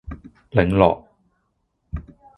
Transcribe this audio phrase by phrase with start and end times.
[0.49, 1.05] 檸樂